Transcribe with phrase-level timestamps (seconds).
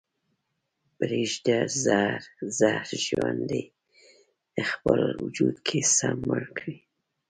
[0.97, 2.23] پرېږده زهر
[2.59, 3.63] زهر ژوند دې
[4.69, 6.75] خپل وجود کې سم مړ کړي